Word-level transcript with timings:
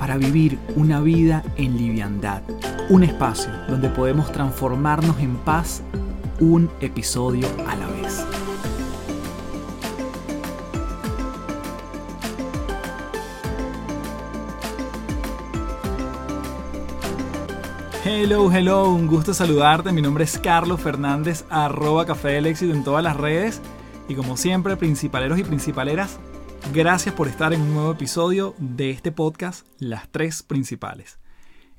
para 0.00 0.16
vivir 0.16 0.58
una 0.76 1.00
vida 1.02 1.44
en 1.56 1.76
liviandad. 1.76 2.42
Un 2.88 3.04
espacio 3.04 3.52
donde 3.68 3.90
podemos 3.90 4.32
transformarnos 4.32 5.20
en 5.20 5.36
paz 5.36 5.82
un 6.40 6.70
episodio 6.80 7.46
a 7.68 7.76
la 7.76 7.86
vez. 7.86 8.24
Hello, 18.02 18.50
hello, 18.50 18.88
un 18.88 19.06
gusto 19.06 19.34
saludarte. 19.34 19.92
Mi 19.92 20.00
nombre 20.00 20.24
es 20.24 20.38
Carlos 20.38 20.80
Fernández, 20.80 21.44
arroba 21.50 22.06
Café 22.06 22.28
del 22.28 22.46
Éxito 22.46 22.72
en 22.72 22.84
todas 22.84 23.04
las 23.04 23.18
redes. 23.18 23.60
Y 24.08 24.14
como 24.14 24.38
siempre, 24.38 24.78
principaleros 24.78 25.38
y 25.38 25.44
principaleras, 25.44 26.18
Gracias 26.72 27.14
por 27.14 27.26
estar 27.26 27.52
en 27.52 27.62
un 27.62 27.74
nuevo 27.74 27.90
episodio 27.90 28.54
de 28.58 28.90
este 28.90 29.10
podcast, 29.10 29.66
Las 29.78 30.08
Tres 30.08 30.44
Principales. 30.44 31.18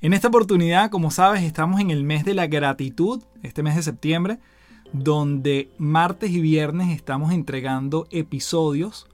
En 0.02 0.12
esta 0.12 0.28
oportunidad, 0.28 0.90
como 0.90 1.10
sabes, 1.10 1.42
estamos 1.44 1.80
en 1.80 1.90
el 1.90 2.04
mes 2.04 2.26
de 2.26 2.34
la 2.34 2.46
gratitud, 2.46 3.22
este 3.42 3.62
mes 3.62 3.76
de 3.76 3.82
septiembre, 3.82 4.38
donde 4.92 5.70
martes 5.78 6.30
y 6.30 6.40
viernes 6.40 6.94
estamos 6.94 7.32
entregando 7.32 8.06
episodios, 8.10 9.06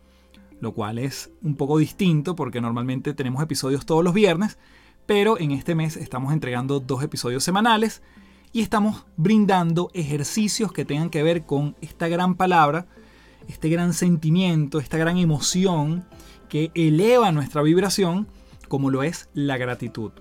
lo 0.60 0.72
cual 0.72 0.98
es 0.98 1.30
un 1.42 1.54
poco 1.54 1.78
distinto 1.78 2.34
porque 2.34 2.60
normalmente 2.60 3.14
tenemos 3.14 3.40
episodios 3.40 3.86
todos 3.86 4.02
los 4.02 4.14
viernes, 4.14 4.58
pero 5.06 5.38
en 5.38 5.52
este 5.52 5.76
mes 5.76 5.96
estamos 5.96 6.32
entregando 6.32 6.80
dos 6.80 7.04
episodios 7.04 7.44
semanales 7.44 8.02
y 8.52 8.62
estamos 8.62 9.06
brindando 9.16 9.90
ejercicios 9.94 10.72
que 10.72 10.84
tengan 10.84 11.10
que 11.10 11.22
ver 11.22 11.44
con 11.46 11.76
esta 11.80 12.08
gran 12.08 12.34
palabra 12.34 12.86
este 13.48 13.68
gran 13.68 13.94
sentimiento, 13.94 14.78
esta 14.78 14.98
gran 14.98 15.16
emoción 15.18 16.04
que 16.48 16.70
eleva 16.74 17.32
nuestra 17.32 17.62
vibración, 17.62 18.28
como 18.68 18.90
lo 18.90 19.02
es 19.02 19.28
la 19.34 19.56
gratitud. 19.56 20.12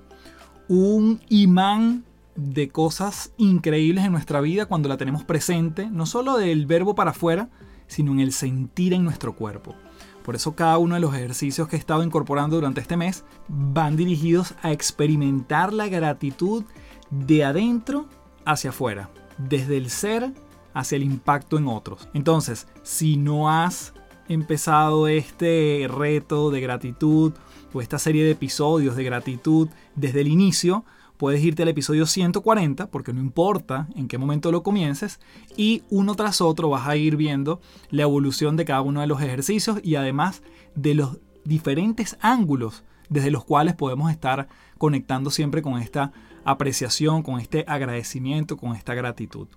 Un 0.68 1.22
imán 1.30 2.04
de 2.36 2.70
cosas 2.70 3.32
increíbles 3.38 4.06
en 4.06 4.12
nuestra 4.12 4.42
vida 4.42 4.66
cuando 4.66 4.90
la 4.90 4.98
tenemos 4.98 5.24
presente, 5.24 5.90
no 5.90 6.06
solo 6.06 6.38
del 6.38 6.66
verbo 6.66 6.96
para 6.96 7.12
afuera, 7.12 7.50
sino 7.88 8.12
en 8.12 8.20
el 8.20 8.32
sentir 8.32 8.94
en 8.94 9.04
nuestro 9.04 9.36
cuerpo. 9.36 9.76
Por 10.24 10.36
eso 10.36 10.56
cada 10.56 10.78
uno 10.78 10.96
de 10.96 11.02
los 11.02 11.16
ejercicios 11.16 11.68
que 11.68 11.78
he 11.78 11.80
estado 11.80 12.04
incorporando 12.04 12.58
durante 12.58 12.82
este 12.82 12.98
mes 12.98 13.24
van 13.48 13.96
dirigidos 13.96 14.56
a 14.62 14.72
experimentar 14.72 15.72
la 15.74 15.88
gratitud 15.88 16.66
de 17.10 17.46
adentro 17.46 18.08
hacia 18.46 18.72
afuera, 18.72 19.10
desde 19.38 19.78
el 19.78 19.90
ser 19.90 20.34
hacia 20.78 20.96
el 20.96 21.04
impacto 21.04 21.58
en 21.58 21.68
otros. 21.68 22.08
Entonces, 22.14 22.68
si 22.84 23.18
no 23.18 23.50
has 23.50 23.94
empezado 24.30 25.08
este 25.08 25.88
reto 25.90 26.52
de 26.52 26.62
gratitud 26.62 27.34
o 27.74 27.82
esta 27.82 27.98
serie 27.98 28.24
de 28.24 28.32
episodios 28.32 28.96
de 28.96 29.04
gratitud 29.04 29.70
desde 29.96 30.22
el 30.22 30.28
inicio, 30.28 30.86
puedes 31.18 31.44
irte 31.44 31.64
al 31.64 31.70
episodio 31.70 32.06
140, 32.06 32.92
porque 32.92 33.12
no 33.12 33.20
importa 33.20 33.88
en 33.96 34.08
qué 34.08 34.20
momento 34.20 34.52
lo 34.52 34.62
comiences, 34.62 35.20
y 35.56 35.82
uno 35.90 36.14
tras 36.14 36.42
otro 36.42 36.70
vas 36.70 36.88
a 36.88 36.96
ir 36.96 37.16
viendo 37.16 37.60
la 37.90 38.04
evolución 38.04 38.56
de 38.56 38.66
cada 38.66 38.82
uno 38.82 39.02
de 39.02 39.08
los 39.08 39.20
ejercicios 39.22 39.80
y 39.84 39.96
además 39.96 40.44
de 40.76 40.94
los 40.94 41.18
diferentes 41.44 42.18
ángulos 42.22 42.84
desde 43.10 43.32
los 43.32 43.46
cuales 43.46 43.74
podemos 43.74 44.12
estar 44.12 44.48
conectando 44.78 45.32
siempre 45.32 45.64
con 45.64 45.82
esta 45.82 46.12
apreciación, 46.48 47.24
con 47.24 47.40
este 47.40 47.66
agradecimiento, 47.68 48.56
con 48.56 48.74
esta 48.74 48.94
gratitud. 48.94 49.48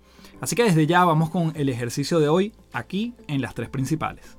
Así 0.40 0.56
que 0.56 0.64
desde 0.64 0.86
ya 0.86 1.04
vamos 1.04 1.30
con 1.30 1.52
el 1.54 1.68
ejercicio 1.68 2.18
de 2.18 2.28
hoy 2.28 2.52
aquí 2.72 3.14
en 3.28 3.40
las 3.40 3.54
tres 3.54 3.68
principales. 3.68 4.36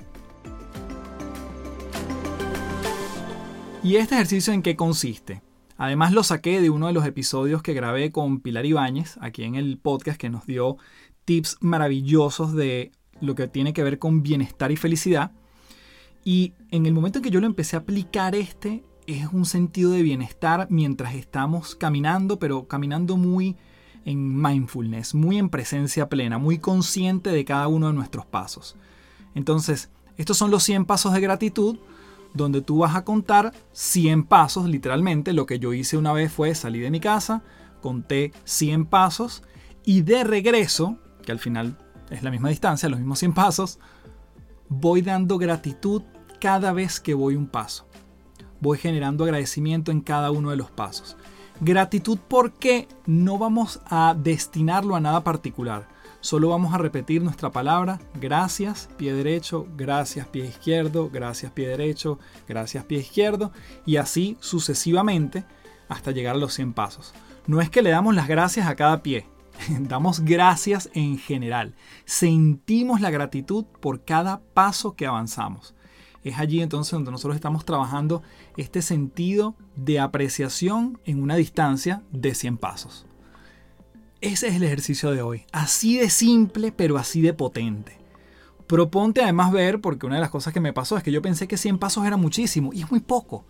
¿Y 3.84 3.96
este 3.96 4.16
ejercicio 4.16 4.54
en 4.54 4.62
qué 4.62 4.76
consiste? 4.76 5.42
Además 5.78 6.12
lo 6.12 6.24
saqué 6.24 6.62
de 6.62 6.70
uno 6.70 6.88
de 6.88 6.94
los 6.94 7.06
episodios 7.06 7.64
que 7.64 7.74
grabé 7.74 8.12
con 8.12 8.42
Pilar 8.42 8.66
Ibáñez, 8.66 9.18
aquí 9.22 9.44
en 9.44 9.56
el 9.56 9.80
podcast 9.80 10.20
que 10.20 10.30
nos 10.30 10.46
dio 10.46 10.78
tips 11.26 11.58
maravillosos 11.62 12.54
de 12.54 12.92
lo 13.22 13.34
que 13.34 13.48
tiene 13.48 13.74
que 13.74 13.84
ver 13.84 13.98
con 13.98 14.24
bienestar 14.24 14.72
y 14.72 14.76
felicidad. 14.76 15.32
Y 16.24 16.54
en 16.70 16.86
el 16.86 16.94
momento 16.94 17.20
en 17.20 17.24
que 17.24 17.32
yo 17.32 17.40
lo 17.40 17.48
empecé 17.48 17.78
a 17.78 17.80
aplicar 17.80 18.36
este, 18.36 18.84
es 19.08 19.28
un 19.32 19.46
sentido 19.46 19.92
de 19.92 20.02
bienestar 20.02 20.68
mientras 20.70 21.16
estamos 21.16 21.76
caminando, 21.76 22.40
pero 22.40 22.68
caminando 22.68 23.18
muy 23.18 23.58
en 24.06 24.42
mindfulness, 24.42 25.14
muy 25.14 25.38
en 25.38 25.50
presencia 25.50 26.10
plena, 26.10 26.38
muy 26.38 26.58
consciente 26.60 27.30
de 27.30 27.46
cada 27.46 27.68
uno 27.68 27.88
de 27.88 27.94
nuestros 27.94 28.26
pasos. 28.26 28.76
Entonces, 29.36 29.90
estos 30.18 30.38
son 30.38 30.52
los 30.52 30.64
100 30.64 30.86
pasos 30.86 31.14
de 31.14 31.22
gratitud, 31.22 31.78
donde 32.34 32.62
tú 32.62 32.80
vas 32.80 32.96
a 32.96 33.04
contar 33.04 33.54
100 33.74 34.24
pasos, 34.24 34.68
literalmente. 34.68 35.34
Lo 35.34 35.46
que 35.46 35.60
yo 35.60 35.74
hice 35.74 35.98
una 35.98 36.14
vez 36.14 36.32
fue 36.32 36.56
salir 36.56 36.84
de 36.84 36.92
mi 36.92 37.00
casa, 37.00 37.44
conté 37.82 38.32
100 38.46 38.86
pasos 38.86 39.44
y 39.84 40.02
de 40.02 40.24
regreso, 40.24 40.98
que 41.26 41.32
al 41.32 41.40
final 41.40 41.78
es 42.10 42.24
la 42.24 42.32
misma 42.32 42.50
distancia, 42.50 42.90
los 42.90 43.00
mismos 43.00 43.20
100 43.20 43.34
pasos, 43.34 43.80
voy 44.70 45.02
dando 45.02 45.38
gratitud 45.38 46.04
cada 46.40 46.74
vez 46.74 47.00
que 47.00 47.14
voy 47.14 47.36
un 47.36 47.48
paso. 47.48 47.91
Voy 48.62 48.78
generando 48.78 49.26
agradecimiento 49.26 49.92
en 49.92 50.02
cada 50.02 50.32
uno 50.32 50.52
de 50.52 50.56
los 50.56 50.72
pasos. 50.72 51.18
Gratitud 51.60 52.18
porque 52.28 52.88
no 53.06 53.38
vamos 53.38 53.82
a 53.86 54.16
destinarlo 54.18 54.96
a 54.96 55.00
nada 55.00 55.24
particular. 55.24 55.88
Solo 56.22 56.50
vamos 56.50 56.74
a 56.74 56.78
repetir 56.78 57.24
nuestra 57.24 57.52
palabra, 57.52 58.00
gracias, 58.20 58.90
pie 58.98 59.14
derecho, 59.14 59.66
gracias, 59.76 60.28
pie 60.28 60.46
izquierdo, 60.46 61.10
gracias, 61.10 61.52
pie 61.52 61.68
derecho, 61.68 62.20
gracias, 62.48 62.84
pie 62.86 63.00
izquierdo, 63.00 63.52
y 63.88 63.98
así 63.98 64.38
sucesivamente 64.40 65.44
hasta 65.90 66.12
llegar 66.12 66.36
a 66.36 66.40
los 66.40 66.54
100 66.54 66.74
pasos. 66.74 67.14
No 67.48 67.60
es 67.60 67.72
que 67.72 67.82
le 67.82 67.90
damos 67.90 68.14
las 68.14 68.28
gracias 68.28 68.68
a 68.68 68.76
cada 68.76 69.02
pie, 69.02 69.26
damos 69.80 70.20
gracias 70.20 70.92
en 70.94 71.18
general. 71.18 71.74
Sentimos 72.06 73.02
la 73.02 73.10
gratitud 73.10 73.66
por 73.80 74.06
cada 74.06 74.42
paso 74.54 74.96
que 74.96 75.08
avanzamos. 75.08 75.74
Es 76.24 76.38
allí 76.38 76.62
entonces 76.62 76.92
donde 76.92 77.12
nosotros 77.12 77.36
estamos 77.36 77.66
trabajando 77.66 78.22
este 78.58 78.82
sentido 78.82 79.56
de 79.76 80.00
apreciación 80.00 81.00
en 81.06 81.22
una 81.22 81.36
distancia 81.36 82.04
de 82.12 82.36
100 82.36 82.58
pasos. 82.58 83.06
Ese 84.22 84.48
es 84.50 84.56
el 84.56 84.64
ejercicio 84.64 85.12
de 85.12 85.24
hoy. 85.24 85.46
Así 85.52 85.98
de 85.98 86.12
simple, 86.12 86.72
pero 86.72 86.98
así 86.98 87.22
de 87.22 87.34
potente. 87.34 87.98
Proponte 88.68 89.24
además 89.24 89.52
ver, 89.52 89.82
porque 89.82 90.06
una 90.06 90.16
de 90.16 90.22
las 90.22 90.30
cosas 90.30 90.54
que 90.54 90.60
me 90.60 90.74
pasó 90.74 90.96
es 90.96 91.04
que 91.04 91.12
yo 91.12 91.24
pensé 91.24 91.48
que 91.48 91.58
100 91.58 91.80
pasos 91.80 92.06
era 92.06 92.18
muchísimo 92.18 92.72
y 92.72 92.84
es 92.84 92.92
muy 92.92 93.00
poco. 93.00 93.46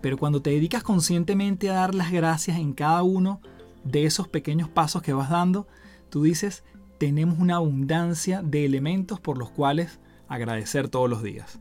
Pero 0.00 0.16
cuando 0.16 0.40
te 0.40 0.50
dedicas 0.50 0.82
conscientemente 0.82 1.68
a 1.68 1.74
dar 1.74 1.94
las 1.94 2.10
gracias 2.10 2.58
en 2.58 2.72
cada 2.72 3.02
uno 3.02 3.40
de 3.84 4.06
esos 4.06 4.26
pequeños 4.26 4.70
pasos 4.70 5.02
que 5.02 5.12
vas 5.12 5.28
dando, 5.28 5.68
tú 6.08 6.22
dices, 6.22 6.64
tenemos 6.98 7.38
una 7.38 7.56
abundancia 7.56 8.42
de 8.42 8.64
elementos 8.64 9.20
por 9.20 9.36
los 9.36 9.50
cuales 9.50 10.00
agradecer 10.26 10.88
todos 10.88 11.08
los 11.08 11.22
días. 11.22 11.60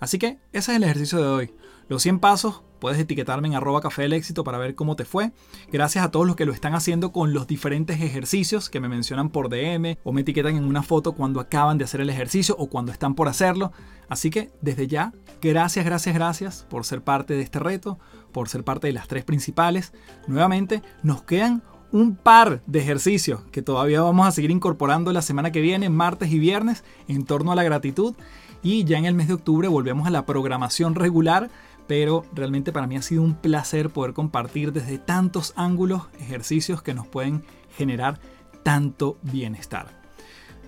Así 0.00 0.18
que 0.18 0.38
ese 0.52 0.72
es 0.72 0.76
el 0.76 0.84
ejercicio 0.84 1.18
de 1.18 1.28
hoy. 1.28 1.54
Los 1.88 2.02
100 2.02 2.18
pasos, 2.18 2.62
puedes 2.78 2.98
etiquetarme 2.98 3.48
en 3.48 3.54
arroba 3.54 3.80
café 3.80 4.04
éxito 4.04 4.44
para 4.44 4.58
ver 4.58 4.74
cómo 4.74 4.96
te 4.96 5.04
fue. 5.04 5.32
Gracias 5.72 6.04
a 6.04 6.10
todos 6.10 6.26
los 6.26 6.36
que 6.36 6.44
lo 6.44 6.52
están 6.52 6.74
haciendo 6.74 7.12
con 7.12 7.32
los 7.32 7.46
diferentes 7.46 8.00
ejercicios 8.00 8.70
que 8.70 8.80
me 8.80 8.88
mencionan 8.88 9.30
por 9.30 9.48
DM 9.48 9.96
o 10.04 10.12
me 10.12 10.20
etiquetan 10.20 10.56
en 10.56 10.64
una 10.64 10.82
foto 10.82 11.12
cuando 11.12 11.40
acaban 11.40 11.78
de 11.78 11.84
hacer 11.84 12.00
el 12.00 12.10
ejercicio 12.10 12.54
o 12.58 12.68
cuando 12.68 12.92
están 12.92 13.14
por 13.14 13.28
hacerlo. 13.28 13.72
Así 14.08 14.30
que 14.30 14.50
desde 14.60 14.86
ya, 14.86 15.12
gracias, 15.40 15.84
gracias, 15.84 16.14
gracias 16.14 16.66
por 16.68 16.84
ser 16.84 17.02
parte 17.02 17.34
de 17.34 17.42
este 17.42 17.58
reto, 17.58 17.98
por 18.32 18.48
ser 18.48 18.64
parte 18.64 18.86
de 18.86 18.92
las 18.92 19.08
tres 19.08 19.24
principales. 19.24 19.92
Nuevamente, 20.26 20.82
nos 21.02 21.22
quedan 21.22 21.62
un 21.90 22.16
par 22.16 22.62
de 22.66 22.80
ejercicios 22.80 23.40
que 23.50 23.62
todavía 23.62 24.02
vamos 24.02 24.26
a 24.26 24.32
seguir 24.32 24.50
incorporando 24.50 25.12
la 25.12 25.22
semana 25.22 25.52
que 25.52 25.60
viene, 25.60 25.88
martes 25.88 26.30
y 26.30 26.38
viernes, 26.38 26.84
en 27.08 27.24
torno 27.24 27.52
a 27.52 27.54
la 27.54 27.62
gratitud. 27.62 28.14
Y 28.62 28.84
ya 28.84 28.98
en 28.98 29.04
el 29.04 29.14
mes 29.14 29.28
de 29.28 29.34
octubre 29.34 29.68
volvemos 29.68 30.06
a 30.06 30.10
la 30.10 30.26
programación 30.26 30.94
regular, 30.94 31.50
pero 31.86 32.24
realmente 32.34 32.72
para 32.72 32.86
mí 32.86 32.96
ha 32.96 33.02
sido 33.02 33.22
un 33.22 33.34
placer 33.34 33.90
poder 33.90 34.14
compartir 34.14 34.72
desde 34.72 34.98
tantos 34.98 35.52
ángulos 35.56 36.08
ejercicios 36.20 36.82
que 36.82 36.94
nos 36.94 37.06
pueden 37.06 37.44
generar 37.76 38.20
tanto 38.62 39.18
bienestar. 39.22 39.98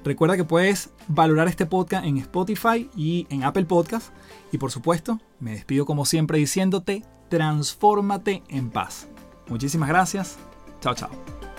Recuerda 0.04 0.36
que 0.36 0.44
puedes 0.44 0.90
valorar 1.08 1.48
este 1.48 1.66
podcast 1.66 2.06
en 2.06 2.16
Spotify 2.18 2.88
y 2.96 3.26
en 3.28 3.44
Apple 3.44 3.66
Podcast. 3.66 4.12
Y 4.50 4.58
por 4.58 4.70
supuesto, 4.70 5.20
me 5.40 5.52
despido 5.52 5.84
como 5.84 6.06
siempre 6.06 6.38
diciéndote, 6.38 7.04
transfórmate 7.28 8.42
en 8.48 8.70
paz. 8.70 9.08
Muchísimas 9.48 9.88
gracias. 9.88 10.38
Chao, 10.80 10.94
chao. 10.94 11.49